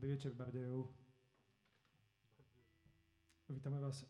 Dobrý 0.00 0.16
večer, 0.16 0.32
Bardejov. 0.32 0.88
Vítame 3.52 3.76
vás 3.84 4.00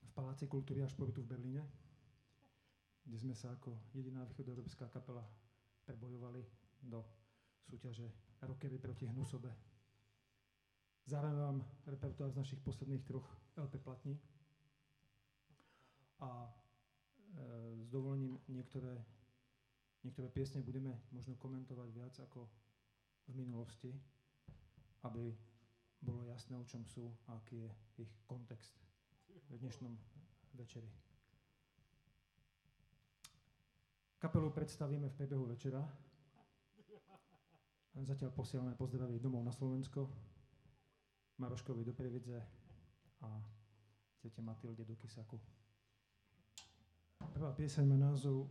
v 0.00 0.10
Paláci 0.16 0.48
kultúry 0.48 0.80
a 0.80 0.88
športu 0.88 1.20
v 1.20 1.28
Berlíne, 1.28 1.60
kde 3.04 3.20
sme 3.20 3.36
sa 3.36 3.52
ako 3.52 3.76
jediná 3.92 4.24
východoeurópska 4.24 4.88
kapela 4.88 5.28
prebojovali 5.84 6.40
do 6.80 7.04
súťaže 7.68 8.08
Rockery 8.40 8.80
proti 8.80 9.12
Hnusobe. 9.12 9.52
Zároveň 11.04 11.36
vám 11.36 11.58
repertoár 11.84 12.32
z 12.32 12.40
našich 12.40 12.64
posledných 12.64 13.04
troch 13.04 13.28
LP 13.60 13.76
platní 13.76 14.16
a 16.24 16.48
e, 16.48 16.50
s 17.76 17.92
dovolením 17.92 18.40
niektoré, 18.48 19.04
niektoré 20.00 20.32
piesne 20.32 20.64
budeme 20.64 20.96
možno 21.12 21.36
komentovať 21.36 21.88
viac 21.92 22.16
ako 22.24 22.48
v 23.28 23.32
minulosti, 23.36 23.92
aby 25.02 25.32
bolo 26.00 26.24
jasné, 26.28 26.56
o 26.56 26.64
čom 26.64 26.84
sú 26.84 27.12
a 27.28 27.36
aký 27.36 27.64
je 27.64 27.70
ich 28.04 28.12
kontext 28.24 28.72
v 29.52 29.56
dnešnom 29.60 29.92
večeri. 30.56 30.88
Kapelu 34.20 34.52
predstavíme 34.52 35.08
v 35.08 35.16
priebehu 35.16 35.48
večera. 35.48 35.80
Zatiaľ 38.00 38.30
posielame 38.32 38.76
pozdraví 38.76 39.20
domov 39.20 39.44
na 39.44 39.52
Slovensko, 39.52 40.08
Maroškovi 41.40 41.84
do 41.84 41.92
Prievidze 41.96 42.40
a 43.24 43.28
tete 44.20 44.40
Matilde 44.44 44.84
do 44.84 44.96
Kisaku. 44.96 45.40
Prvá 47.32 47.52
pieseň 47.56 47.84
má 47.88 47.96
názov 47.96 48.48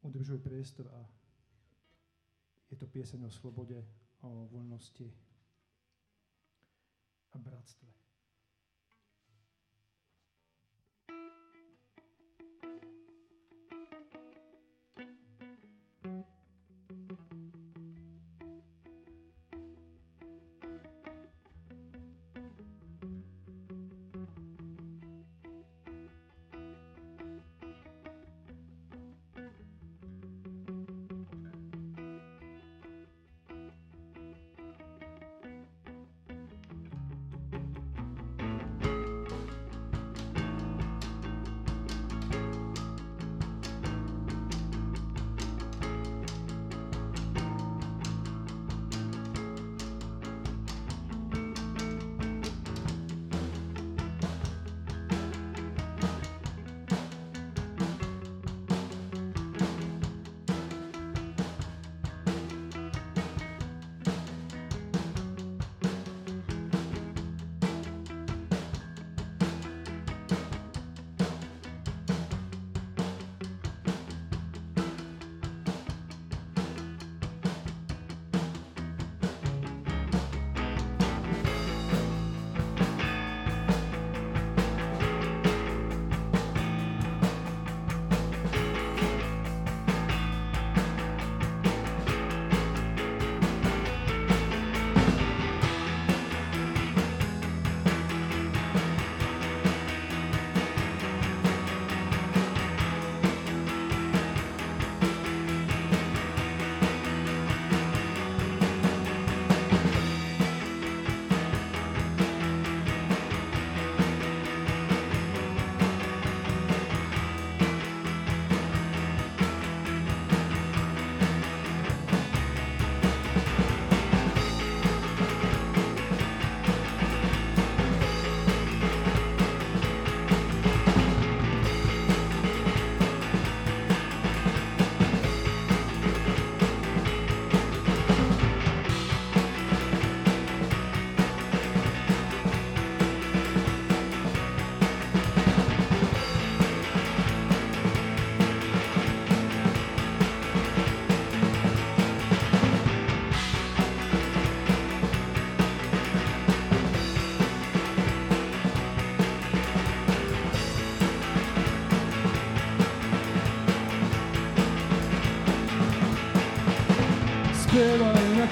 Udržuj 0.00 0.40
priestor 0.40 0.88
a 0.94 1.00
je 2.70 2.76
to 2.78 2.86
pieseň 2.86 3.26
o 3.26 3.30
slobode, 3.30 3.76
o 4.22 4.46
voľnosti 4.48 5.29
a 7.34 7.38
bratstve. 7.38 7.99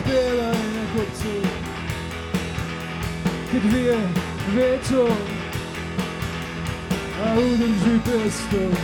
Spievaj 0.05 0.65
na 0.69 0.85
kopcu, 0.93 1.35
keď 3.53 3.63
vie 3.73 3.99
vietor 4.53 5.13
a 7.25 7.27
udrží 7.41 7.95
priestor. 8.05 8.84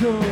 vietor 0.00 0.27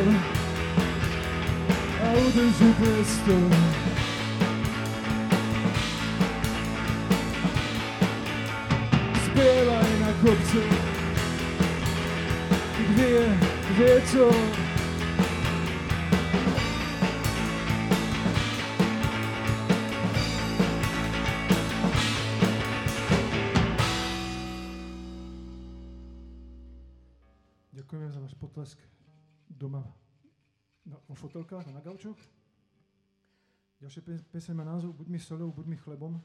Ďalšia 33.97 34.29
pieseň 34.29 34.55
má 34.61 34.65
názov 34.69 34.93
Buď 34.93 35.09
mi 35.09 35.17
solou, 35.17 35.49
buď 35.57 35.67
mi 35.73 35.77
chlebom 35.81 36.21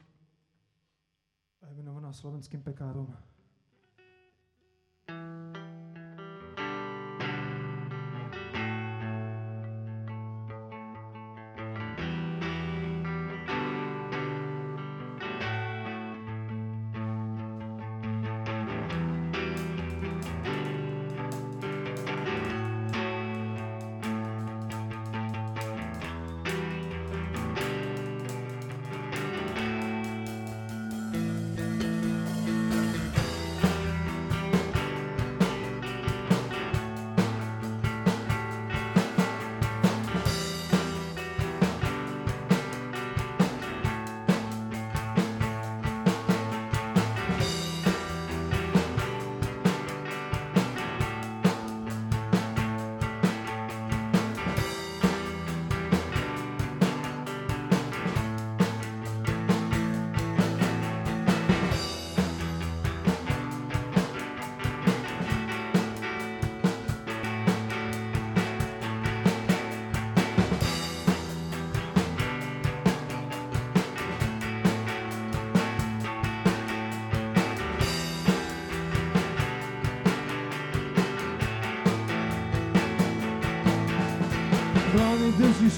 a 1.62 1.68
je 1.72 1.74
venovaná 1.74 2.12
slovenským 2.12 2.60
pekárom. 2.60 3.08
držíš 5.08 5.61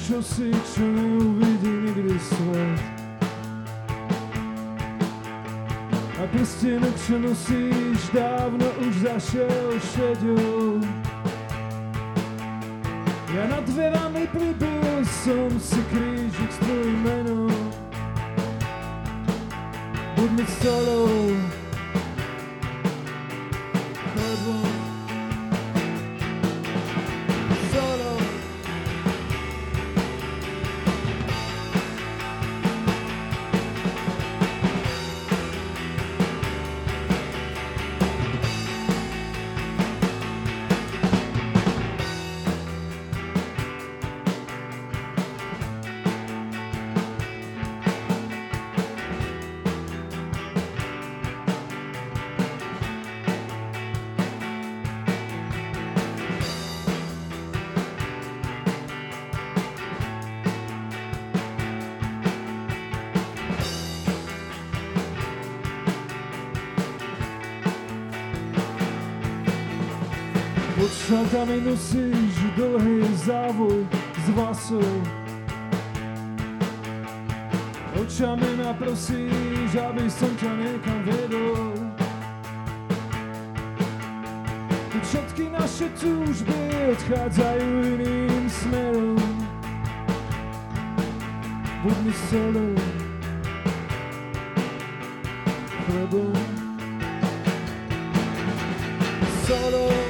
čosi, 0.04 0.52
čo 0.52 0.84
neuvidí 0.84 1.72
nikdy 1.88 2.16
svet. 2.20 2.80
A 6.20 6.22
prstenok, 6.28 6.96
čo 7.08 7.16
nosíš, 7.24 8.00
dávno 8.12 8.68
už 8.84 8.92
zašiel 9.00 9.68
šedou. 9.96 10.76
Ja 13.32 13.48
nad 13.48 13.64
dverami 13.64 14.28
pribil 14.28 15.02
som 15.24 15.48
si 15.56 15.80
krížik 15.88 16.52
s 16.52 16.58
tvojim 16.60 17.00
menom. 17.00 17.23
Šatami 71.44 71.61
nosíš 71.61 72.37
dlhý 72.56 73.05
závoj 73.20 73.85
z 74.17 74.26
vlasov. 74.32 74.96
Očami 78.01 78.48
ma 78.56 78.72
prosíš, 78.72 79.77
aby 79.77 80.08
som 80.08 80.32
ťa 80.41 80.51
niekam 80.56 80.98
vedol. 81.05 81.69
Všetky 85.05 85.53
naše 85.53 85.93
túžby 86.01 86.60
odchádzajú 86.96 87.69
iným 87.93 88.48
smerom. 88.48 89.20
Buď 91.84 91.96
mi 92.08 92.15
solou, 92.32 92.72
chlebom, 95.84 96.32
solou. 99.44 100.04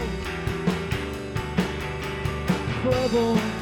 Chlebom, 2.85 3.54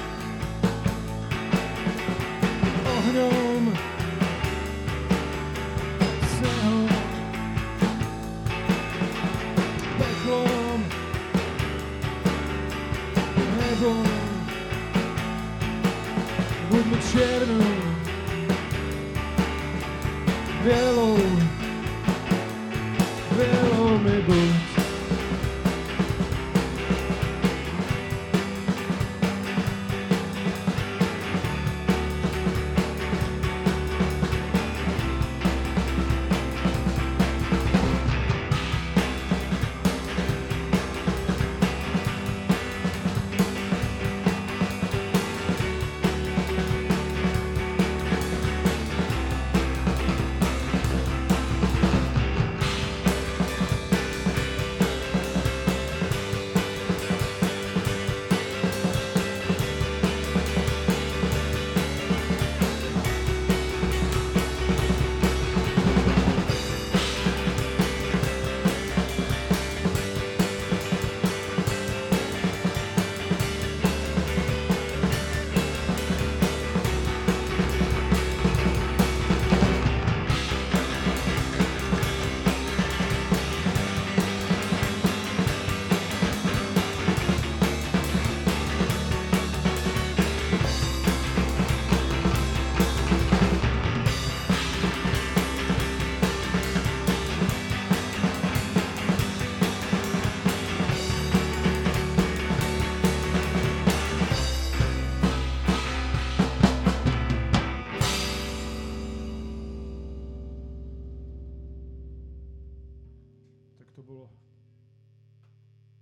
to 114.03 114.11
bolo, 114.11 114.27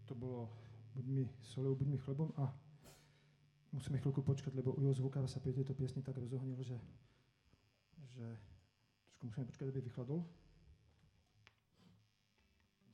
to 0.09 0.15
bolo 0.17 0.49
buď 0.97 1.05
mi 1.05 1.25
solou, 1.45 1.77
buď 1.77 1.89
mi 1.93 1.99
chlebom 2.01 2.33
a 2.41 2.49
musíme 3.77 4.01
chvíľku 4.01 4.25
počkať, 4.25 4.57
lebo 4.57 4.73
u 4.73 4.81
Jozvuka 4.81 5.21
sa 5.29 5.37
pri 5.37 5.53
tejto 5.53 5.77
piesni 5.77 6.01
tak 6.01 6.17
rozohnil, 6.17 6.57
že, 6.65 6.81
že 8.17 8.25
trošku 9.05 9.29
musíme 9.29 9.45
počkať, 9.45 9.69
aby 9.69 9.85
vychladol. 9.85 10.25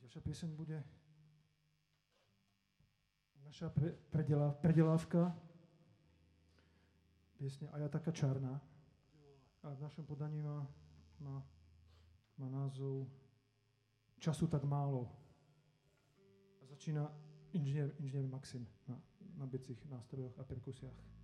Ďalšia 0.02 0.20
pieseň 0.26 0.50
bude 0.58 0.78
naša 3.46 3.70
pre, 3.70 3.94
predela, 4.10 4.50
predelávka 4.58 5.30
piesne 7.38 7.70
A 7.70 7.78
ja 7.78 7.86
taká 7.86 8.10
čarná. 8.10 8.58
A 9.62 9.70
v 9.70 9.82
našom 9.86 10.02
podaní 10.02 10.42
má, 10.42 10.66
má, 11.22 11.46
má 12.42 12.48
názov 12.50 13.06
Času 14.18 14.46
tak 14.46 14.64
málo. 14.64 15.12
A 16.62 16.66
začína 16.66 17.12
inžinier, 17.52 17.92
inžinier 17.98 18.28
Maxim 18.28 18.66
na, 18.88 19.00
na 19.36 19.46
biecich 19.46 19.86
nástrojoch 19.86 20.38
a 20.38 20.44
perkusiách. 20.44 21.15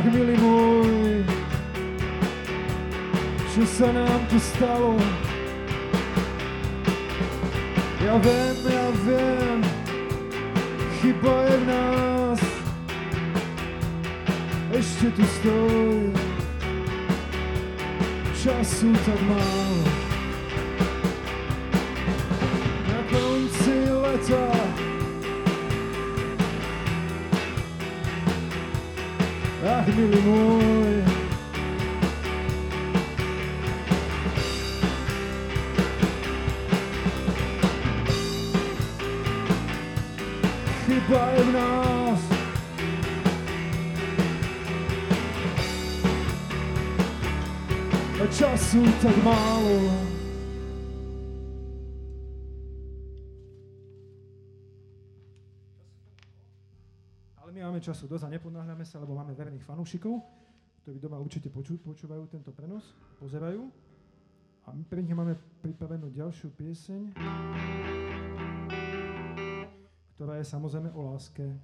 Ach, 0.00 0.08
milý 0.08 0.32
môj, 0.40 1.20
čo 3.52 3.68
sa 3.68 3.92
nám 3.92 4.20
tu 4.32 4.40
stalo? 4.40 4.96
Ja 8.00 8.16
viem, 8.16 8.56
ja 8.64 8.86
viem, 9.04 9.60
chyba 11.04 11.34
je 11.44 11.52
v 11.52 11.64
nás. 11.68 12.40
Ešte 14.72 15.12
tu 15.12 15.24
stoj, 15.36 16.16
času 18.40 18.96
tak 19.04 19.20
málo. 19.28 20.09
Ach, 29.90 29.96
milý 29.98 30.22
môj 30.22 31.02
Chyba 40.86 41.22
je 41.34 41.42
v 41.42 41.50
nás 41.58 42.22
A 48.14 48.24
času 48.30 48.86
máme 57.80 57.96
času 57.96 58.12
dosť 58.12 58.28
a 58.28 58.34
neponáhľame 58.36 58.84
sa, 58.84 59.00
lebo 59.00 59.16
máme 59.16 59.32
verných 59.32 59.64
fanúšikov, 59.64 60.20
ktorí 60.84 61.00
doma 61.00 61.16
určite 61.16 61.48
poču, 61.48 61.80
počúvajú 61.80 62.28
tento 62.28 62.52
prenos, 62.52 62.92
pozerajú. 63.16 63.72
A 64.68 64.76
my 64.76 64.84
pre 64.84 65.00
nich 65.00 65.16
máme 65.16 65.32
pripravenú 65.64 66.12
ďalšiu 66.12 66.52
pieseň, 66.60 67.16
ktorá 70.12 70.36
je 70.36 70.44
samozrejme 70.44 70.92
o 70.92 71.08
láske. 71.08 71.56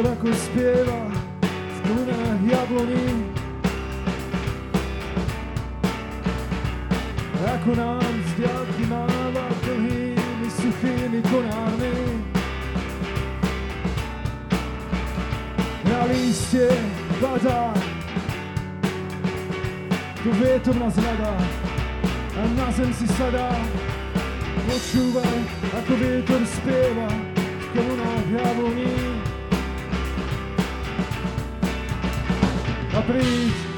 Vietor 0.00 0.16
ako 0.16 0.32
spieva 0.32 1.00
v 1.52 1.78
krunách 1.84 2.40
jabloní. 2.48 3.08
Ako 7.40 7.70
nám 7.76 8.12
z 8.24 8.30
diaľky 8.40 8.84
máva 8.88 9.46
dlhými 9.60 10.48
suchými 10.48 11.20
konármi. 11.28 11.96
Na 15.84 16.00
líste 16.08 16.64
padá, 17.20 17.76
tu 20.24 20.32
vietor 20.40 20.76
nás 20.80 20.96
hľadá 20.96 21.36
a 22.40 22.42
na 22.56 22.68
zem 22.72 22.88
si 22.96 23.04
sadá. 23.20 23.52
Počúvaj, 24.64 25.38
ako 25.76 25.92
vietor 25.92 26.40
spieva 26.48 27.08
v 27.36 27.66
korunách 27.76 28.28
jabloní. 28.32 29.09
A 33.00 33.02
príď, 33.02 33.69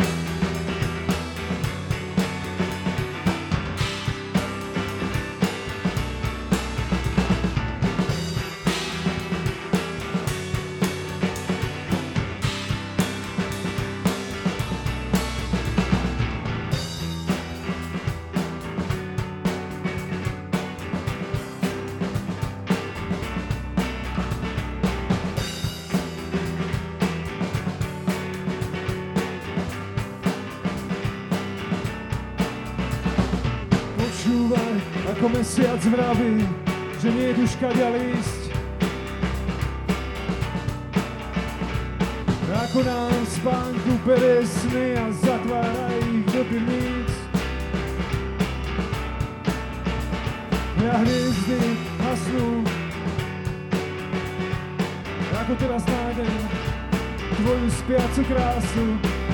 ako 35.22 35.38
mesiac 35.38 35.78
vraví, 35.86 36.42
že 36.98 37.08
nie 37.14 37.30
je 37.30 37.46
už 37.46 37.54
kaďa 37.62 37.94
lísť. 37.94 38.42
Ako 42.50 42.82
nám 42.82 43.14
spánku 43.30 44.02
berie 44.02 44.42
sny 44.42 44.98
a 44.98 45.06
zatvára 45.22 45.94
ich 46.02 46.26
do 46.26 46.42
pivníc. 46.42 47.12
A 50.90 50.96
hviezdy 51.06 51.78
hasnú, 52.02 52.66
ako 55.38 55.52
teraz 55.54 55.86
nájdem 55.86 56.34
tvoju 57.38 57.68
spiacu 57.78 58.22
krásu, 58.26 58.86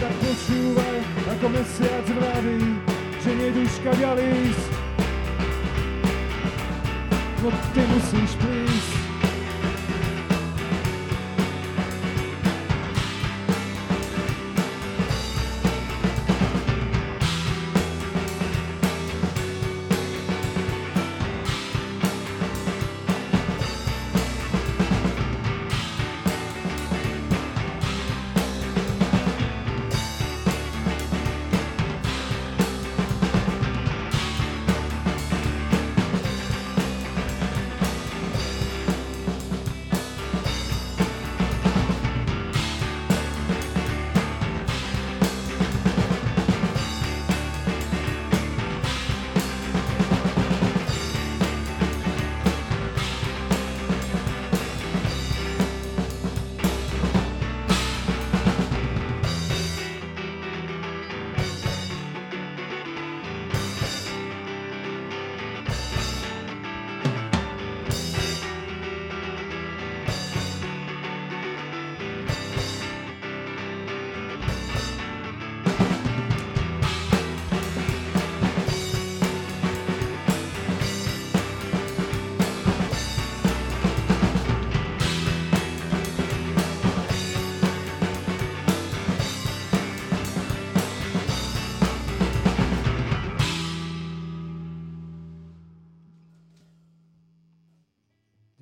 tak 0.04 0.12
počúvaj, 0.20 0.98
ako 1.32 1.46
mesiac 1.48 2.04
vraví, 2.12 2.76
že 3.24 3.30
nejdu 3.40 3.64
škadia 3.80 4.12
lísť. 4.20 4.68
No 4.68 4.77
ty 7.74 7.80
musíš 7.80 8.36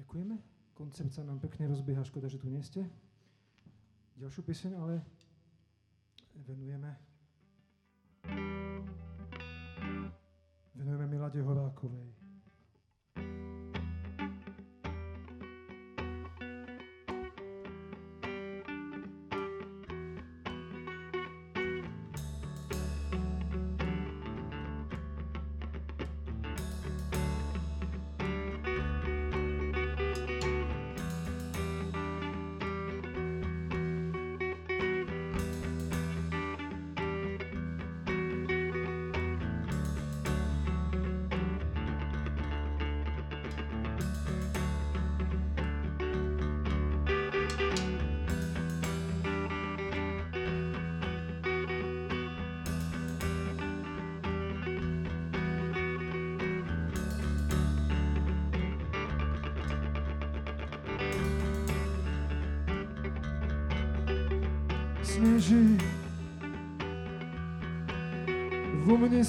Ďakujeme. 0.07 0.39
Koncept 0.79 1.19
sa 1.19 1.27
nám 1.27 1.43
pekne 1.43 1.67
rozbieha, 1.67 2.07
škoda, 2.07 2.31
že 2.31 2.39
tu 2.39 2.47
nie 2.47 2.63
ste. 2.63 2.87
Ďalšiu 4.23 4.47
pieseň 4.47 4.79
ale 4.79 5.03
venujeme 6.47 6.95
venujeme 10.79 11.11
Milade 11.11 11.43
Horákovej. 11.43 12.26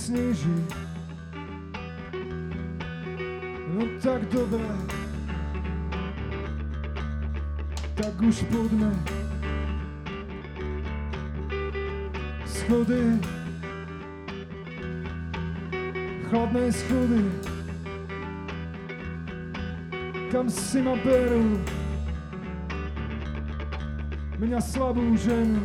Sneží. 0.08 0.56
No 3.76 3.84
tak 4.00 4.24
dobré, 4.32 4.72
tak 7.91 8.15
už 8.24 8.48
poďme. 8.48 8.91
Schody, 12.48 13.20
chladné 16.32 16.72
schody, 16.72 17.24
kam 20.32 20.48
si 20.48 20.80
ma 20.80 20.96
berú, 21.04 21.60
mňa 24.39 24.60
slabú 24.63 25.04
ženu. 25.20 25.60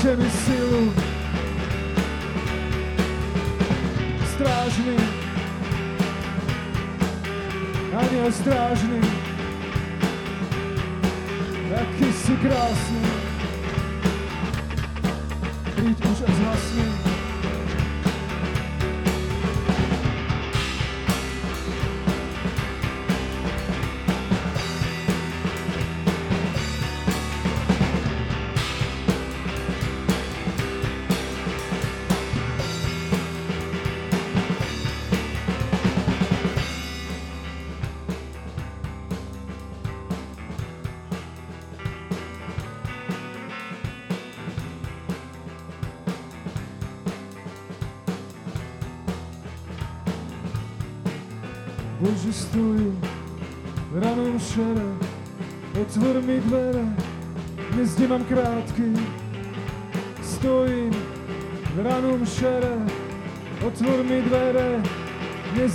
Dajte 0.00 0.16
mi 0.16 0.30
silu. 0.30 0.92
Strážny, 4.32 4.96
aniel 7.92 8.32
strážny, 8.32 8.89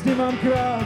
See 0.05 0.13
mam 0.13 0.37
krew. 0.37 0.85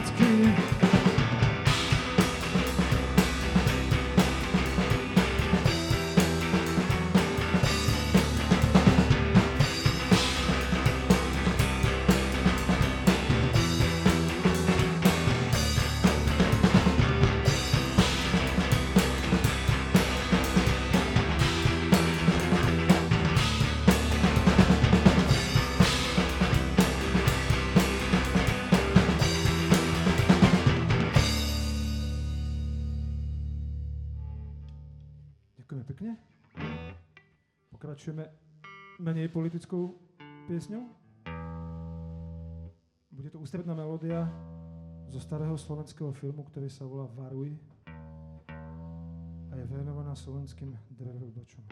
Menej 38.96 39.28
politickou 39.28 39.92
piesňou. 40.48 40.88
Bude 43.12 43.28
to 43.28 43.36
ústredná 43.36 43.76
melódia 43.76 44.24
zo 45.12 45.20
starého 45.20 45.58
slovenského 45.60 46.08
filmu, 46.16 46.46
ktorý 46.48 46.72
sa 46.72 46.88
volá 46.88 47.04
Varuj 47.12 47.52
a 49.50 49.52
je 49.58 49.64
venovaná 49.68 50.16
slovenským 50.16 50.72
drevorubačom. 50.96 51.66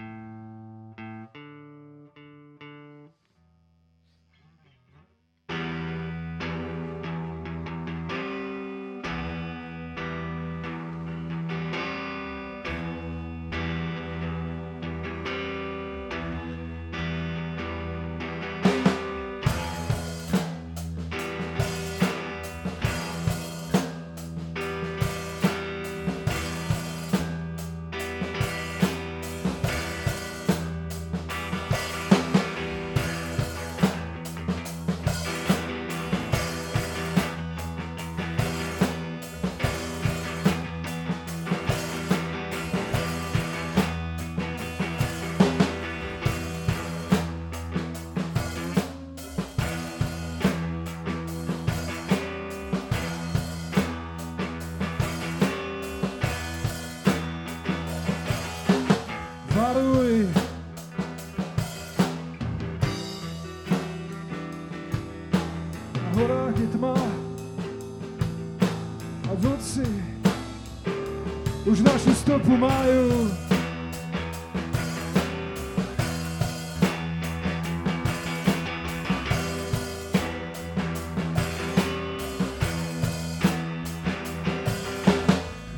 Stopu 72.39 72.55
majú. 72.55 73.31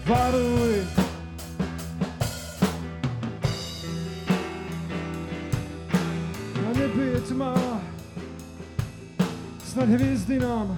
Varuj. 0.05 0.85
Na 6.61 6.70
nebi 6.77 7.05
je 7.09 7.20
tma, 7.20 7.55
snad 9.64 9.88
hviezdy 9.88 10.37
nám 10.38 10.77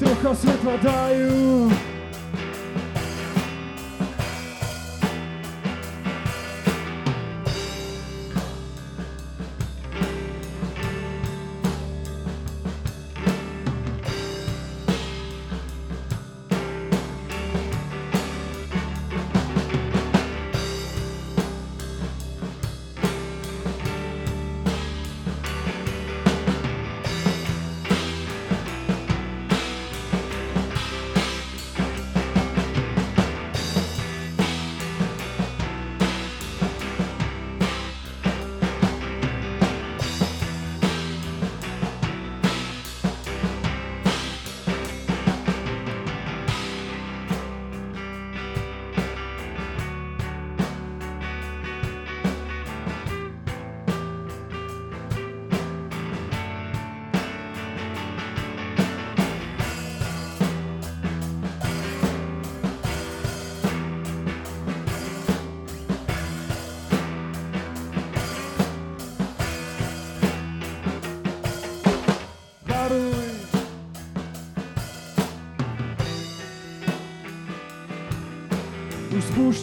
trocha 0.00 0.32
svetla 0.34 0.76
dajú. 0.80 1.68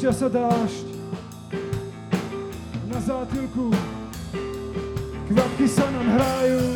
Rozpúšťa 0.04 0.20
sa 0.20 0.36
dážď 0.36 0.88
na 2.92 3.00
zátilku 3.00 3.72
kvapky 5.32 5.64
sa 5.64 5.88
nám 5.96 6.08
hrajú. 6.20 6.73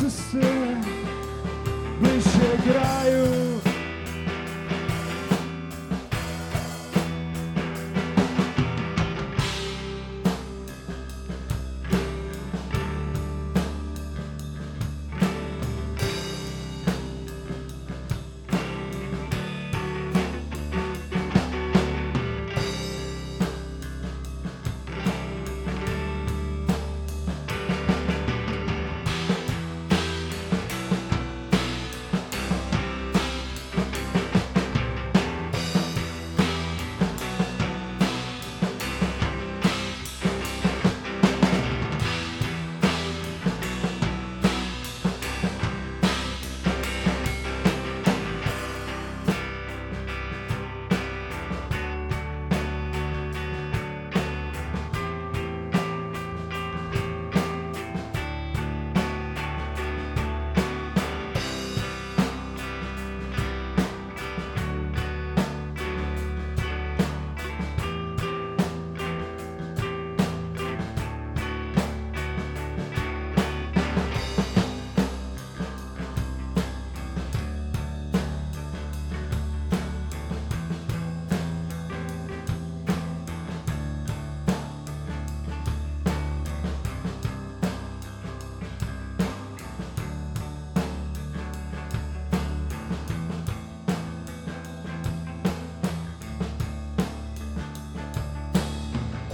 Na 0.00 0.08
polceste 0.08 0.49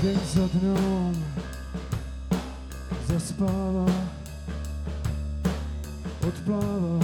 Deň 0.06 0.22
za 0.22 0.46
dňom 0.54 1.14
zaspáva, 3.10 3.90
odpláva, 6.22 7.02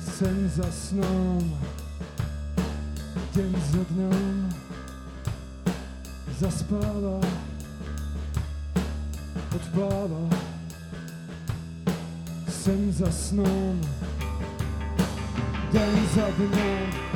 sen 0.00 0.48
za 0.48 0.64
snom. 0.72 1.44
Deň 3.36 3.52
za 3.60 3.82
dňom 3.92 4.48
zaspáva, 6.40 7.20
odpláva, 9.52 10.24
sen 12.48 12.88
za 12.88 13.12
snom. 13.12 13.76
Deň 15.76 15.92
za 16.16 16.26
dňom 16.40 17.15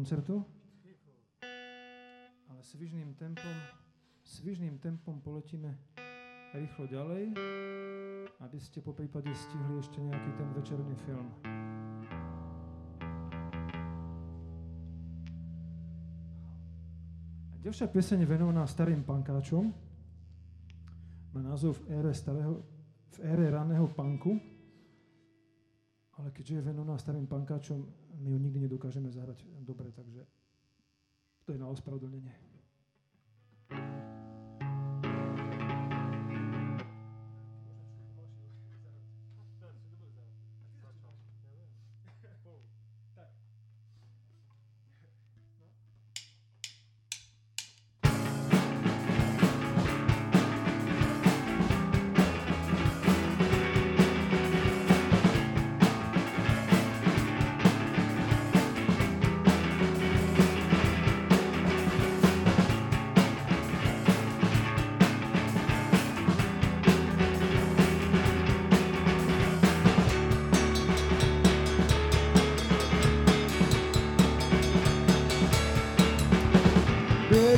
koncertu, 0.00 0.40
ale 2.48 2.60
svižným 2.64 3.12
tempom, 3.20 3.56
svižným 4.24 4.80
tempom 4.80 5.20
poletíme 5.20 5.76
rýchlo 6.56 6.88
ďalej, 6.88 7.36
aby 8.40 8.58
ste 8.64 8.80
po 8.80 8.96
prípade 8.96 9.28
stihli 9.36 9.76
ešte 9.76 10.00
nejaký 10.00 10.30
ten 10.40 10.48
večerný 10.56 10.94
film. 11.04 11.28
A 17.52 17.54
ďalšia 17.60 17.92
pieseň 17.92 18.24
venovaná 18.24 18.64
starým 18.64 19.04
pankáčom. 19.04 19.68
Má 21.36 21.40
názov 21.44 21.76
v 21.84 22.00
ére, 22.00 22.16
starého, 22.16 22.64
v 23.12 23.18
ére 23.20 23.52
raného 23.52 23.84
punku. 23.92 24.32
Ale 26.16 26.32
keďže 26.32 26.56
je 26.56 26.66
venovaná 26.72 26.96
starým 26.96 27.28
pankáčom, 27.28 27.99
my 28.20 28.30
ju 28.30 28.38
nikdy 28.38 28.58
nedokážeme 28.68 29.08
zahrať 29.08 29.48
dobre, 29.64 29.88
takže 29.92 30.28
to 31.48 31.56
je 31.56 31.58
na 31.58 31.66
ospravedlnenie. 31.72 32.36
Deň 33.70 34.09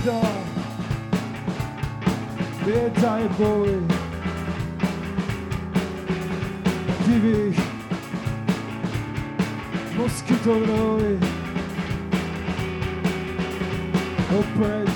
Bieda, 0.02 0.22
bieda 2.66 3.12
je 3.22 3.28
boj. 3.38 3.70
Divých 7.06 7.60
moskytov 9.94 10.58
roj. 10.66 11.06
Opäť 14.34 14.90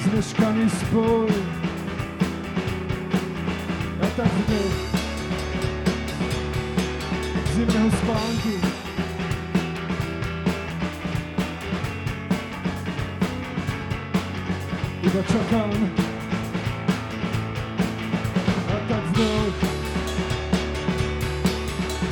zmeškaný 0.00 0.64
spoj. 0.72 1.28
Ja 4.00 4.08
tak 4.16 4.32
vdech 4.40 4.76
zimného 7.52 7.90
spánku. 7.92 8.69
Iba 15.20 15.28
čakám 15.32 15.72
a 18.72 18.76
tak 18.88 19.04
vdech 19.12 19.56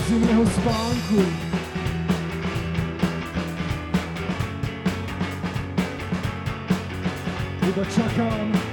zimného 0.08 0.44
spánku. 0.46 1.20
Iba 7.64 7.84
čakám 7.96 8.46
bieda, 8.52 8.67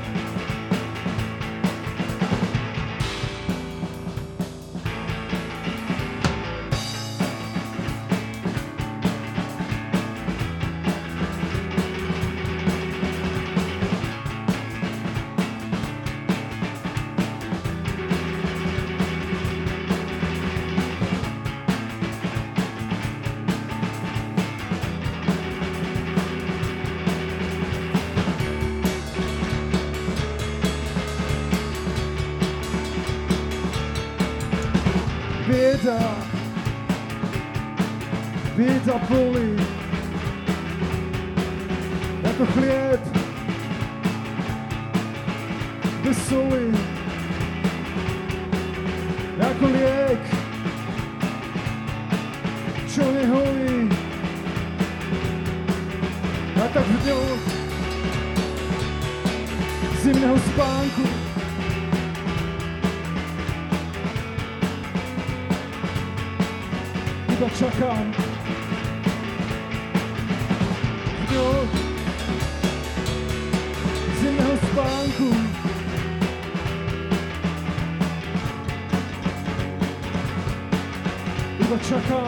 Dlaczego? 81.67 82.21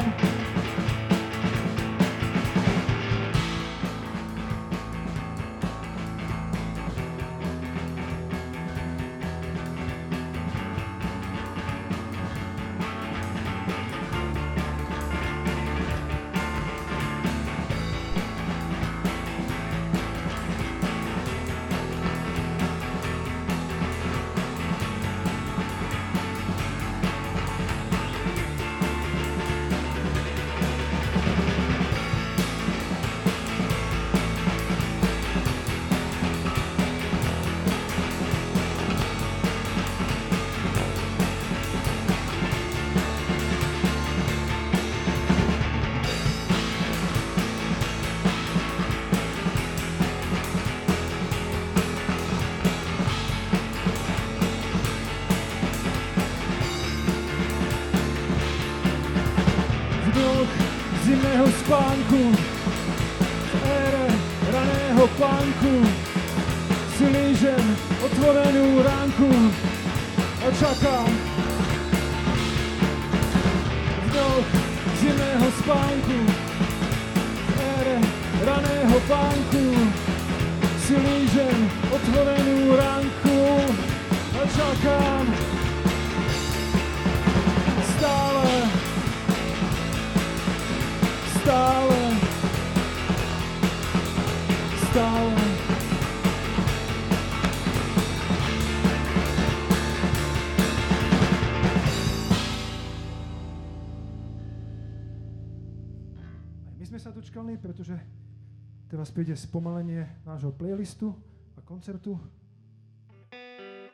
Teraz 108.98 109.14
príde 109.14 109.38
spomalenie 109.38 110.10
nášho 110.26 110.50
playlistu 110.50 111.14
a 111.54 111.62
koncertu 111.62 112.18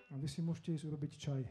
a 0.07 0.15
vy 0.15 0.27
si 0.31 0.39
môžete 0.39 0.79
ísť 0.79 0.87
urobiť 0.87 1.11
čaj. 1.19 1.43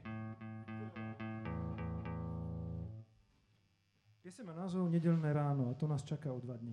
Piesem 4.24 4.48
má 4.48 4.56
názov 4.56 4.88
Nedelné 4.88 5.36
ráno 5.36 5.68
a 5.68 5.76
to 5.76 5.84
nás 5.84 6.00
čaká 6.00 6.32
o 6.32 6.40
dva 6.40 6.56
dní. 6.56 6.72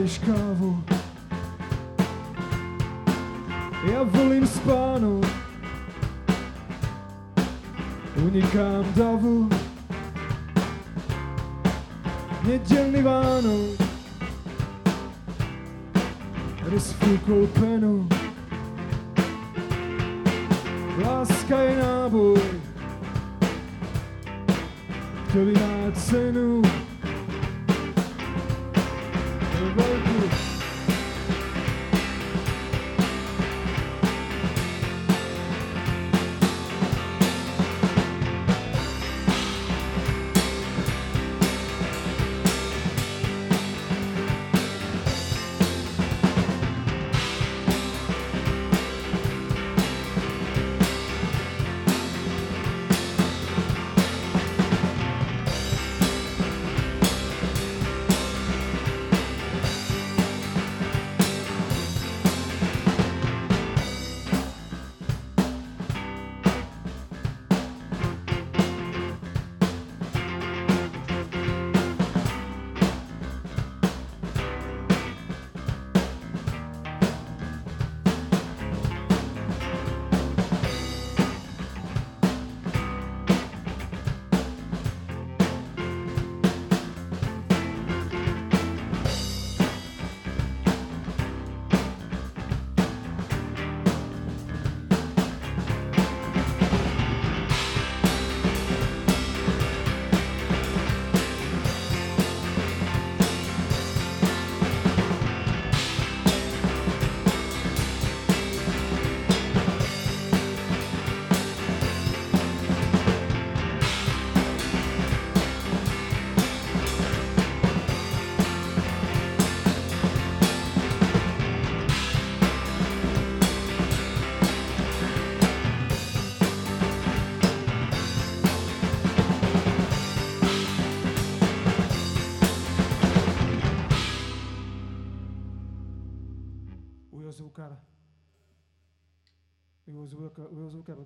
Varíš 0.00 0.16
kávu? 0.24 0.80
Ja 3.84 4.00
volím 4.00 4.48
spánu 4.48 5.20
Unikám 8.16 8.80
davu. 8.96 9.44
Nedělný 12.48 13.04
Vánoc. 13.04 13.76
Rozfúkol 16.64 17.44
penu. 17.60 18.08
Láska 20.96 21.60
je 21.60 21.76
náboj. 21.76 22.40
Ktorý 25.28 25.52
má 25.60 25.92
cenu 25.92 26.79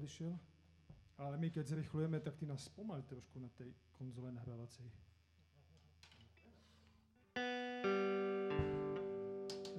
odišiel. 0.05 0.37
Ale 1.17 1.41
my 1.41 1.49
keď 1.49 1.65
zrychlujeme, 1.73 2.21
tak 2.21 2.37
ty 2.37 2.45
nás 2.45 2.69
spomal 2.69 3.01
trošku 3.09 3.41
na 3.41 3.49
tej 3.57 3.73
konzole 3.97 4.29
nahrávacej. 4.37 4.85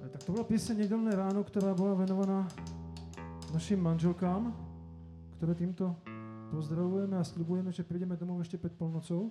E, 0.02 0.08
Tak 0.10 0.22
to 0.26 0.34
bola 0.34 0.48
pieseň 0.48 0.82
Nedelné 0.82 1.14
ráno, 1.14 1.46
ktorá 1.46 1.76
bola 1.78 1.94
venovaná 1.94 2.42
našim 3.54 3.78
manželkám, 3.78 4.50
ktoré 5.38 5.54
týmto 5.54 5.94
pozdravujeme 6.50 7.20
a 7.20 7.22
sľubujeme, 7.22 7.70
že 7.70 7.86
prídeme 7.86 8.18
domov 8.18 8.42
ešte 8.42 8.58
pred 8.58 8.74
polnocou. 8.74 9.30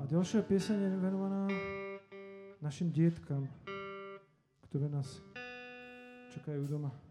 A 0.00 0.06
ďalšia 0.08 0.46
pieseň 0.46 0.78
je 0.78 0.90
venovaná 0.96 1.50
našim 2.62 2.88
dietkam, 2.88 3.50
ktoré 4.70 4.88
nás 4.88 5.20
čakajú 6.32 6.70
doma. 6.70 7.03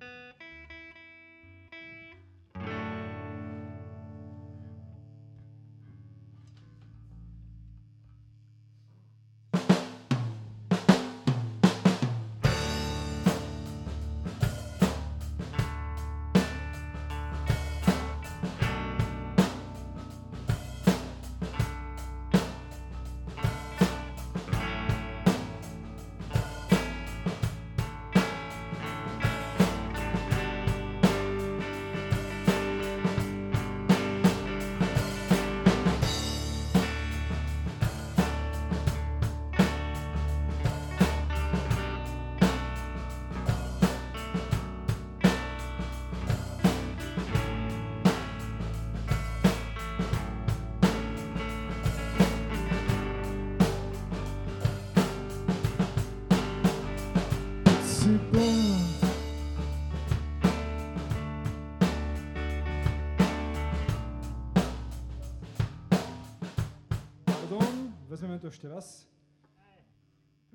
Ešte 68.63 68.71
raz. 68.71 69.11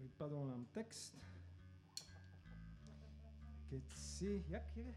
Vypadol 0.01 0.49
nám 0.49 0.65
text. 0.73 1.13
Keď 3.69 3.85
si, 3.93 4.41
jak 4.49 4.65
je? 4.73 4.89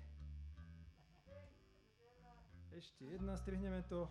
Ešte 2.71 3.03
jedna, 3.11 3.35
strihneme 3.35 3.83
to. 3.91 4.07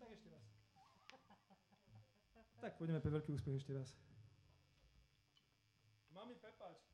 Tak 0.00 0.08
ešte 0.16 0.32
raz. 0.32 0.44
Tak 2.64 2.72
pôjdeme 2.80 3.04
pre 3.04 3.12
veľký 3.12 3.36
úspech 3.36 3.60
ešte 3.60 3.76
raz. 3.76 3.92
Mami, 6.08 6.40
prepáč. 6.40 6.85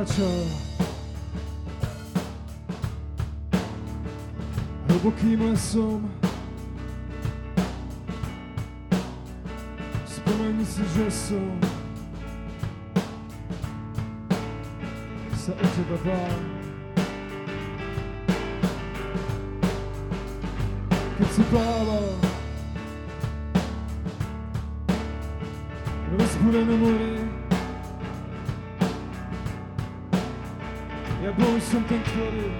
Kráčal 0.00 0.48
hlbokým 4.88 5.52
lesom. 5.52 6.08
Spomeň 10.08 10.64
si, 10.64 10.80
že 10.96 11.06
som 11.12 11.52
sa 15.36 15.52
o 15.52 15.66
teba 15.76 15.96
bál. 16.00 16.40
Keď 21.20 21.28
si 21.28 21.42
plával 21.52 22.08
v 26.08 26.12
rozbúrenom 26.16 27.19
mori, 31.40 31.46
ja 31.46 31.46
bol 31.46 31.60
som 31.60 31.82
ten, 31.88 32.00
ktorý 32.04 32.52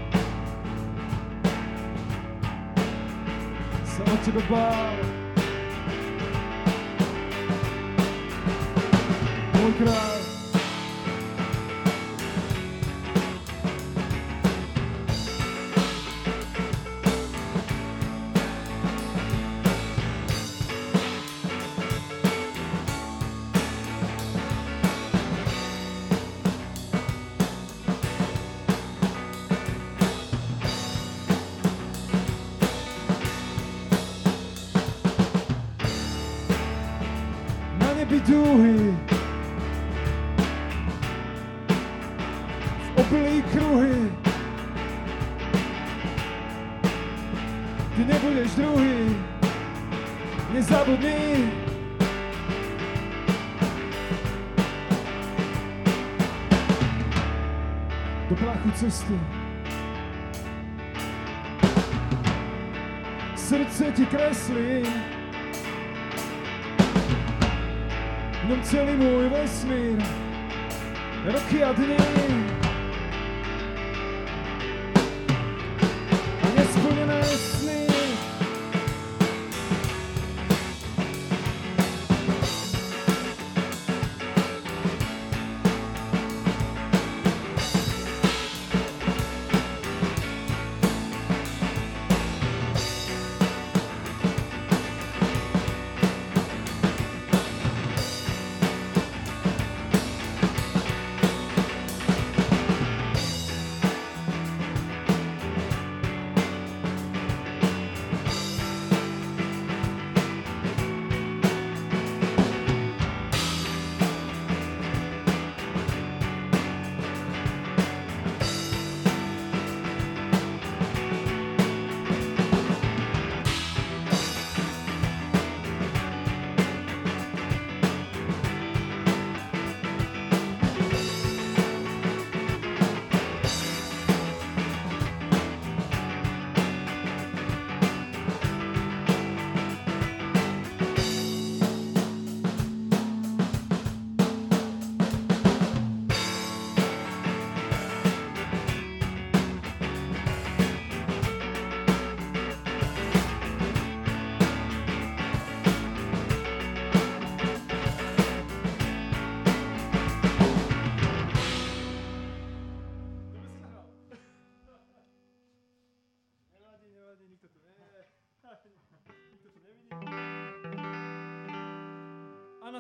sa 3.85 4.03
o 4.03 4.17
teba 4.25 4.41
cesty. 58.81 59.21
Srdce 63.37 63.93
ti 63.93 64.07
kreslí, 64.07 64.89
v 68.41 68.45
ňom 68.49 68.61
celý 68.65 68.97
môj 68.97 69.29
vesmír, 69.29 70.01
roky 71.29 71.61
a 71.61 71.77
dny. 71.77 72.50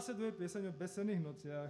Nasleduje 0.00 0.32
pieseň 0.32 0.62
o 0.68 0.72
besených 0.72 1.20
nociach. 1.20 1.68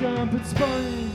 jump 0.00 0.32
and 0.32 0.46
spring. 0.46 1.09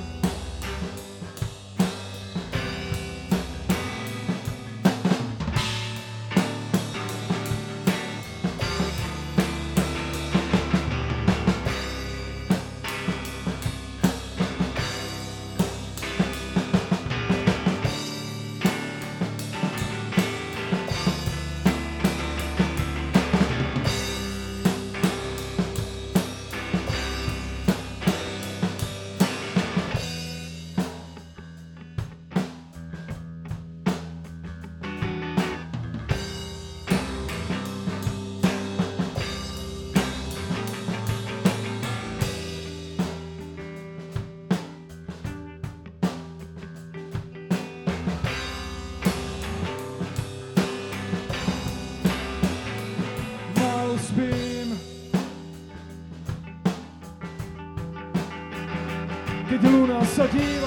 Luna 60.17 60.27
sa 60.27 60.64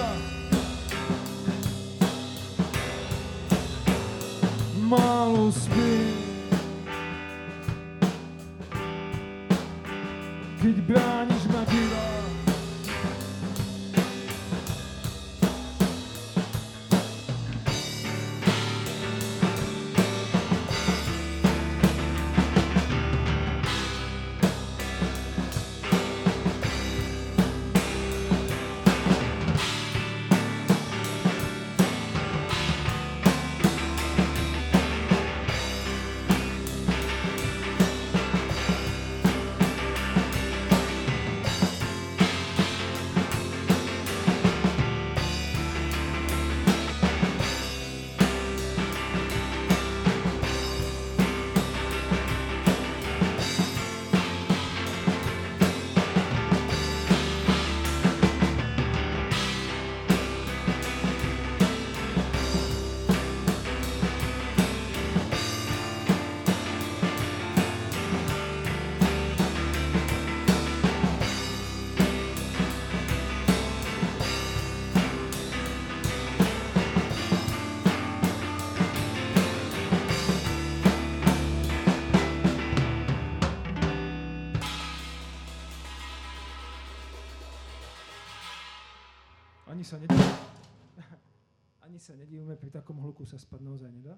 nedívame, 92.49 92.57
pri 92.57 92.71
takom 92.73 92.97
hluku 93.05 93.29
sa 93.29 93.37
spať 93.37 93.61
naozaj 93.61 93.93
nedá. 93.93 94.17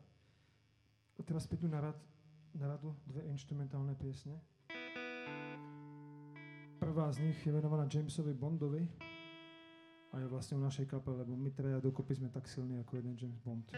A 1.19 1.21
teraz 1.27 1.51
prídu 1.51 1.67
na, 1.67 1.83
rad, 1.83 1.99
na 2.55 2.71
radu 2.71 2.95
dve 3.03 3.27
instrumentálne 3.27 3.99
piesne. 3.99 4.39
Prvá 6.79 7.11
z 7.13 7.27
nich 7.27 7.39
je 7.43 7.53
venovaná 7.53 7.91
Jamesovi 7.91 8.33
Bondovi 8.33 8.87
a 10.11 10.15
je 10.17 10.27
vlastne 10.31 10.57
o 10.57 10.65
našej 10.65 10.89
kapele, 10.89 11.27
lebo 11.27 11.37
my 11.37 11.51
traja 11.53 11.83
dokopy 11.83 12.17
sme 12.17 12.33
tak 12.33 12.49
silní 12.49 12.81
ako 12.81 13.03
jeden 13.03 13.19
James 13.19 13.43
Bond. 13.43 13.69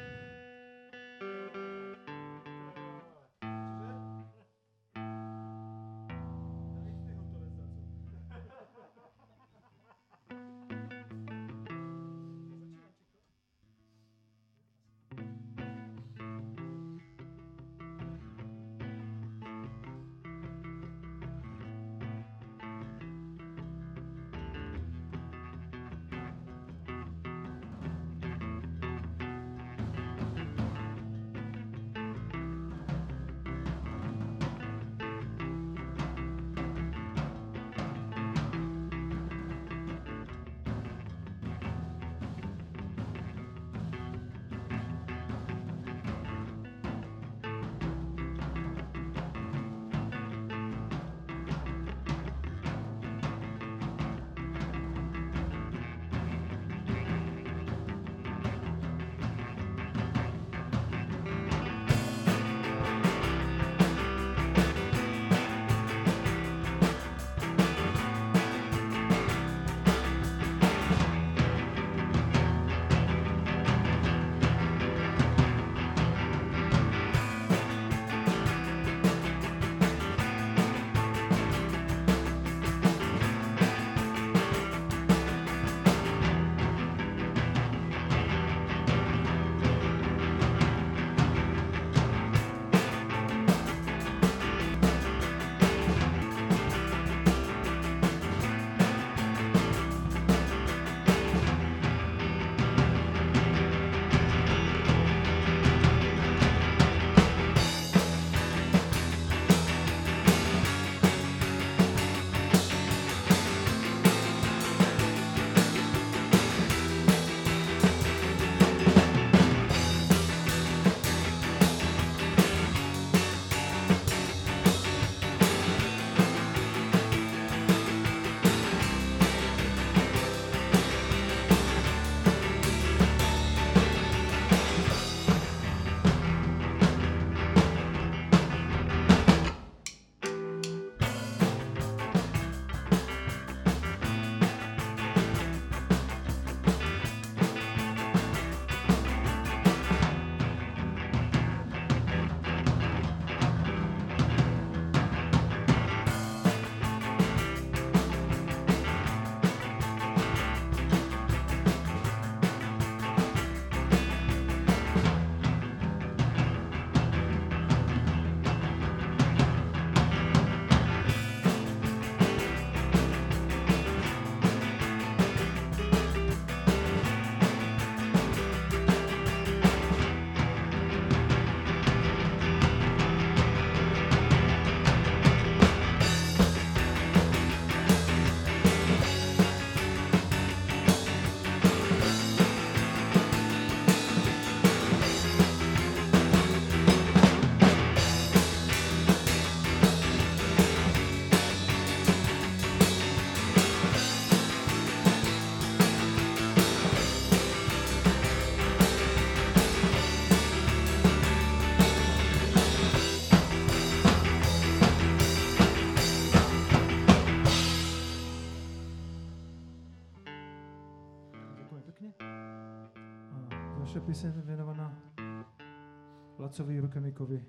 Lacovi 226.52 226.84
Rukemikovi, 226.84 227.40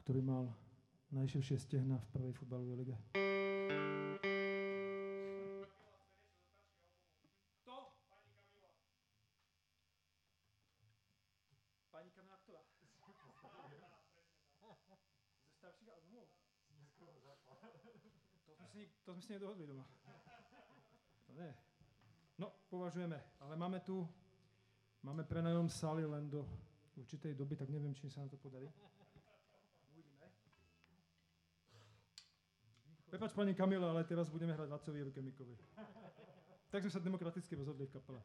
ktorý 0.00 0.24
mal 0.24 0.48
najširšie 1.12 1.60
stehna 1.60 2.00
v 2.00 2.06
prvej 2.08 2.32
futbalovej 2.32 2.80
lige. 2.80 2.96
To 19.04 19.12
sme 19.12 19.20
si 19.20 19.36
nedohodli 19.36 19.68
doma. 19.68 19.84
To 21.28 21.36
nie. 21.36 21.52
No, 22.40 22.48
považujeme. 22.72 23.20
Ale 23.44 23.60
máme 23.60 23.84
tu, 23.84 24.08
máme 25.04 25.28
prenajom 25.28 25.68
sály 25.68 26.08
len 26.08 26.32
do 26.32 26.48
určitej 26.96 27.32
doby, 27.34 27.56
tak 27.56 27.68
neviem, 27.72 27.94
či 27.96 28.10
sa 28.12 28.20
nám 28.24 28.30
to 28.32 28.38
podarí. 28.40 28.68
Prepač 33.12 33.36
pani 33.36 33.52
Kamila, 33.52 33.92
ale 33.92 34.08
teraz 34.08 34.32
budeme 34.32 34.56
hrať 34.56 34.72
Lacovi 34.72 35.04
Rukemikovi. 35.04 35.52
Tak 36.72 36.80
sme 36.80 36.92
sa 36.92 37.04
demokraticky 37.04 37.52
rozhodli 37.60 37.84
v 37.84 37.92
kapele. 37.92 38.20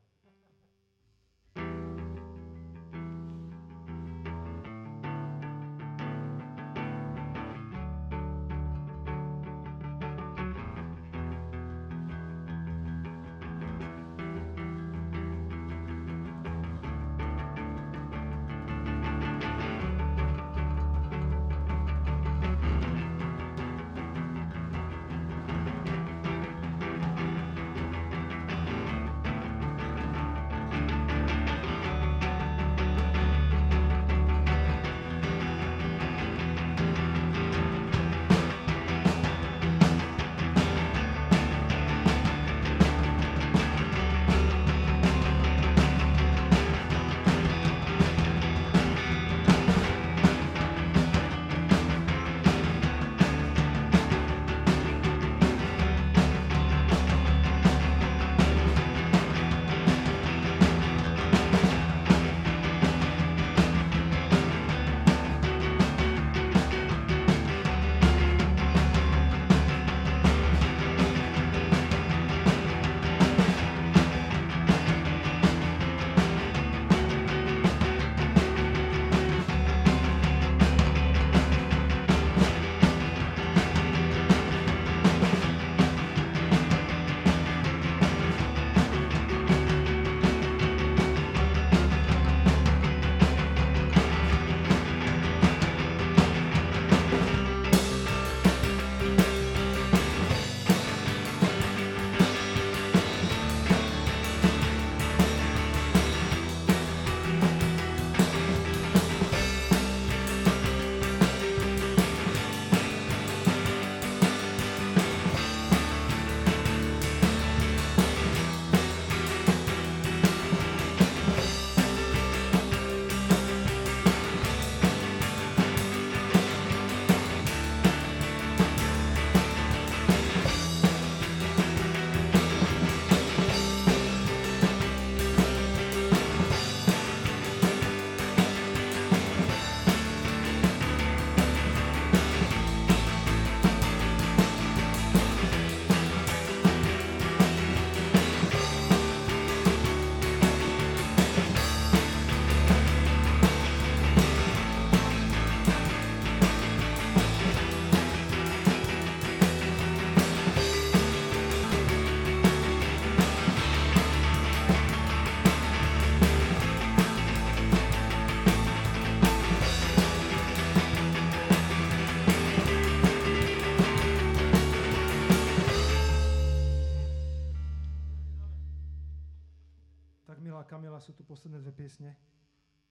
Tak 180.37 180.45
milá 180.45 180.61
Kamila, 180.69 181.01
sú 181.01 181.17
tu 181.17 181.25
posledné 181.25 181.57
dve 181.65 181.73
piesne, 181.73 182.13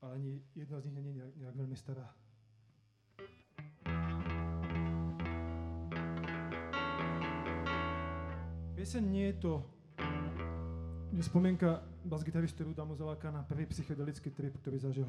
ale 0.03 0.19
ani 0.19 0.43
jedna 0.59 0.83
z 0.83 0.91
nich 0.91 0.99
nie 0.99 1.15
je 1.15 1.17
nejak, 1.23 1.33
nejak 1.39 1.55
veľmi 1.55 1.77
stará. 1.79 2.11
Pieseň 8.75 9.03
nie 9.07 9.31
je 9.31 9.37
to 9.39 9.63
je 11.15 11.23
spomienka 11.23 11.87
bas-gitaristu 12.03 12.67
Ruda 12.67 12.83
Muzeláka 12.83 13.31
na 13.31 13.47
prvý 13.47 13.71
psychedelický 13.71 14.35
trip, 14.35 14.59
ktorý 14.59 14.83
zažil. 14.83 15.07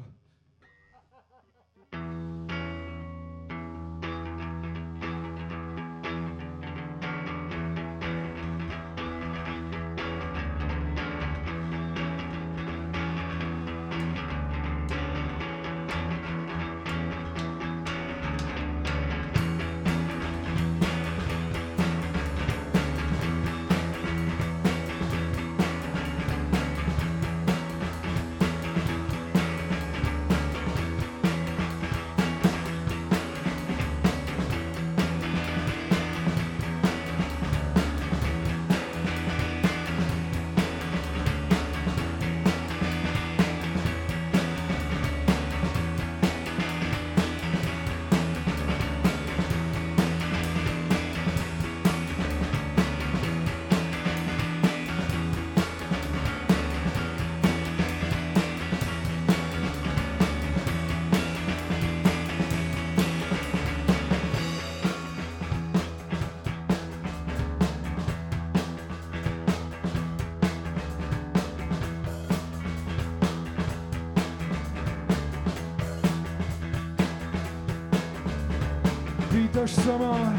Sama, 79.88 80.36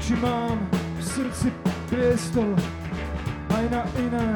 či 0.00 0.16
mám 0.16 0.56
v 0.72 1.02
srdci 1.04 1.52
priestor 1.92 2.56
aj 3.52 3.64
na 3.68 3.84
iné. 4.00 4.28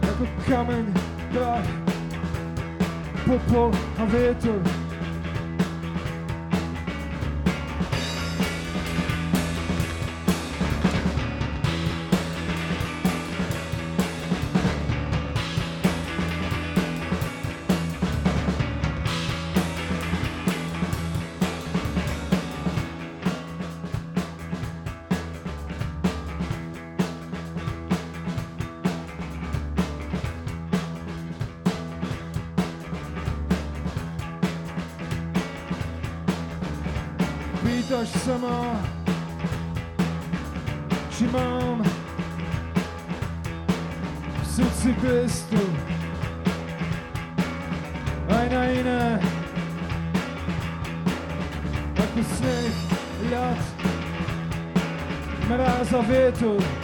Ako 0.00 0.24
kameň, 0.48 0.86
prach, 1.28 1.68
popol 3.28 3.68
a 4.00 4.04
vietor. 4.08 4.81
Pýtaš 38.02 38.18
sa 38.26 38.34
ma, 38.34 38.82
či 41.14 41.30
mám 41.30 41.78
v 44.42 44.42
srdci 44.42 44.90
priestu 44.98 45.62
aj 48.26 48.46
na 48.50 48.62
iné, 48.74 49.04
ako 51.94 52.20
sneh, 52.26 52.74
ľad, 53.30 53.62
mráz 55.46 55.94
a 55.94 56.02
vietor. 56.02 56.82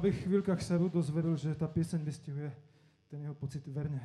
Slabých 0.00 0.24
chvíľkach 0.24 0.64
sa 0.64 0.80
Rudo 0.80 1.04
zveril, 1.04 1.36
že 1.36 1.52
tá 1.52 1.68
pieseň 1.68 2.00
vystihuje 2.00 2.48
ten 3.12 3.20
jeho 3.20 3.36
pocit 3.36 3.60
verne. 3.68 4.00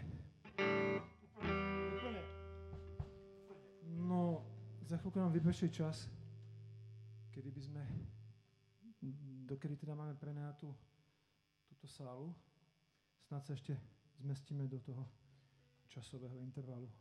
No, 4.03 4.43
za 4.83 4.99
chvíľku 4.99 5.23
nám 5.23 5.31
vyprší 5.31 5.71
čas, 5.71 6.11
kedy 7.31 7.47
by 7.47 7.61
sme, 7.63 7.83
dokedy 9.47 9.79
teda 9.79 9.95
máme 9.95 10.19
prenajatú 10.19 10.67
túto 11.71 11.87
sálu, 11.87 12.35
snad 13.31 13.47
sa 13.47 13.55
ešte 13.55 13.79
zmestíme 14.19 14.67
do 14.67 14.83
toho 14.83 15.07
časového 15.87 16.35
intervalu. 16.43 16.91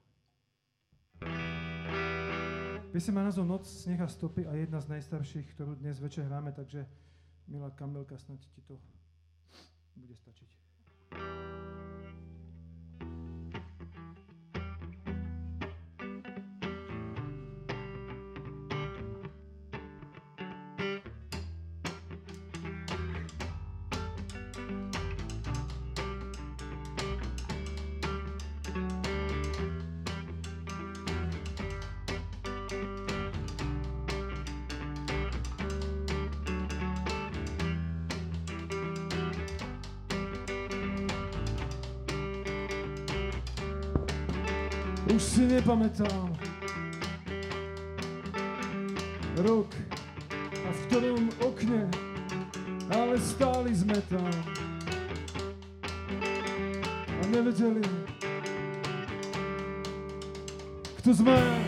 Pieseň 2.94 3.10
má 3.10 3.26
názov 3.26 3.42
Noc, 3.42 3.66
sneh 3.66 3.98
a 3.98 4.06
stopy 4.06 4.46
a 4.46 4.54
jedna 4.54 4.78
z 4.78 4.86
najstarších, 4.94 5.50
ktorú 5.50 5.82
dnes 5.82 5.98
večer 5.98 6.30
hráme, 6.30 6.54
takže 6.54 6.86
milá 7.48 7.70
Kamilka, 7.70 8.18
snad 8.18 8.40
ti 8.40 8.60
to 8.66 8.78
bude 9.96 10.16
stačiť. 10.16 10.50
Už 11.14 11.20
si 11.20 11.53
nepamätám 45.64 46.28
rok 49.40 49.72
a 50.52 50.68
v 50.68 50.78
ktorom 50.84 51.24
okne, 51.40 51.88
ale 52.92 53.16
stáli 53.16 53.72
sme 53.72 53.96
tam 54.12 54.28
a 57.08 57.22
nevedeli, 57.32 57.80
kto 61.00 61.16
sme. 61.16 61.63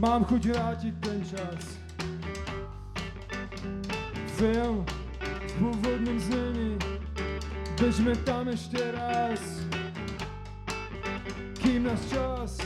Mám 0.00 0.24
chuť 0.24 0.42
vrátiť 0.56 0.94
ten 1.04 1.20
čas. 1.28 1.76
film 4.40 4.80
v 4.80 5.52
pôvodnom 5.60 6.16
znení. 6.16 6.80
Bežme 7.76 8.16
tam 8.24 8.48
ešte 8.48 8.80
raz, 8.96 9.60
kým 11.60 11.84
nás 11.84 12.00
čas 12.08 12.56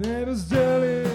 nerozdelí. 0.00 1.07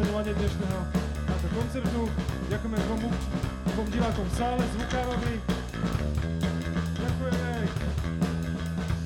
Sledovanie 0.00 0.32
dnešného 0.32 0.80
nášho 1.28 1.50
koncertu. 1.52 2.00
Ďakujeme 2.48 2.78
dvom, 2.88 3.00
dvom 3.68 3.86
divákom 3.92 4.24
v 4.24 4.32
sále, 4.32 4.62
zvukárovi. 4.72 5.34
Ďakujeme 7.04 7.48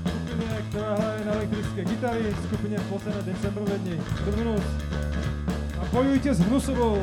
skupine, 0.07 0.47
ktorá 0.71 0.91
hraje 0.95 1.21
na 1.27 1.33
elektrické 1.35 1.81
gitary, 1.83 2.31
skupine 2.47 2.79
Posledné 2.87 3.23
decembrové 3.27 3.75
dni. 3.83 3.97
Dobrú. 4.23 4.55
A 5.75 5.83
bojujte 5.91 6.31
s 6.31 6.41
Hnusovou. 6.47 7.03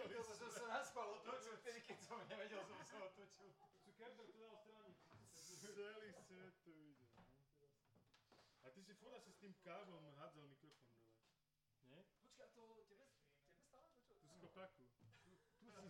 Lebo 0.00 0.24
som 0.24 0.48
sa 0.48 0.66
naspal 0.66 1.06
otočil, 1.12 1.54
vtedy 1.60 1.80
keď 1.84 1.98
som 2.00 2.18
nevedel, 2.24 2.60
som 2.64 2.80
sa 2.84 2.98
otočil. 3.04 3.50
Cukerberg 3.84 4.28
to 4.32 4.38
dal 4.40 4.56
straniť. 4.56 4.96
Celý 5.36 6.08
svet 6.14 6.54
to 6.64 6.70
videl. 6.72 7.08
A 8.60 8.68
ty 8.70 8.80
si 8.80 8.92
furt 8.94 9.12
asi 9.12 9.30
s 9.32 9.38
tým 9.40 9.52
káblom 9.60 10.04
hádzal 10.16 10.44
mikrofón 10.48 10.88
dole. 10.96 11.12
Nie? 11.88 12.00
Počkaj, 12.22 12.48
to 12.52 12.62
tebe, 12.88 13.04
tebe 13.44 13.56
stále 13.68 13.88
čo? 14.04 14.12
Tu 14.20 14.26
z 14.28 14.36
kopaku. 14.40 14.84
Tu 15.60 15.68
si 15.68 15.70
za, 15.72 15.80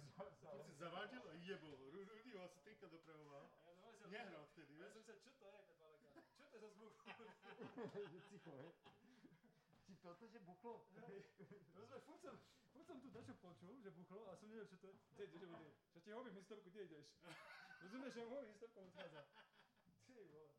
Tu 0.54 0.62
si 0.66 0.74
zavadil 0.74 1.22
a 1.26 1.34
jebol. 1.34 1.74
Ru- 1.90 2.06
Rudy 2.06 2.30
ho 2.34 2.40
asi 2.42 2.58
trikrát 2.62 2.90
dopravoval. 2.90 3.46
Ja. 3.66 4.06
Nehral 4.10 4.46
vtedy, 4.50 4.74
Ja 4.74 4.86
vieš? 4.86 4.92
som 4.94 5.02
sa, 5.06 5.12
čo 5.18 5.30
to 5.38 5.46
je, 5.46 5.60
Pepaleka? 5.70 6.08
Čo 6.34 6.44
to 6.50 6.54
je 6.56 6.60
za 6.62 6.70
zvuk? 6.74 6.94
Ticho, 8.30 8.52
hej. 8.58 8.70
Či 9.86 9.92
toto, 10.02 10.24
že 10.26 10.38
buchlo? 10.40 10.86
Rozumiem, 11.74 12.02
furt 12.02 12.20
som, 12.22 12.36
som 12.90 12.98
tu 12.98 13.08
dačo 13.14 13.34
počul, 13.38 13.78
že 13.78 13.94
buchlo 13.94 14.26
a 14.26 14.34
som 14.34 14.50
nevedel, 14.50 14.66
čo 14.66 14.76
to 14.82 14.90
je. 14.90 14.98
Kde 15.14 15.22
ideš, 15.30 15.46
že 15.46 15.70
Čo 15.94 15.98
ti 16.02 16.10
hovorím 16.10 16.34
historku, 16.42 16.66
kde 16.74 16.82
ideš? 16.90 17.06
Rozumieš, 17.86 18.12
že 18.14 18.20
mu 18.26 18.28
hovorím 18.34 18.50
historku, 18.50 18.78
odchádza. 18.82 19.22
Ty 20.06 20.12
vole. 20.18 20.49